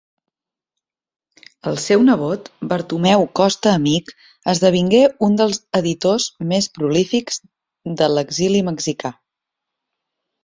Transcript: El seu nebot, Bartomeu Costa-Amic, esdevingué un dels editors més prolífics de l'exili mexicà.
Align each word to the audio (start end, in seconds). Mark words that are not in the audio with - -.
El 1.71 1.75
seu 1.81 2.05
nebot, 2.05 2.47
Bartomeu 2.71 3.25
Costa-Amic, 3.39 4.09
esdevingué 4.55 5.01
un 5.29 5.37
dels 5.41 5.61
editors 5.81 6.25
més 6.53 6.69
prolífics 6.79 7.39
de 8.01 8.09
l'exili 8.15 8.63
mexicà. 8.71 9.13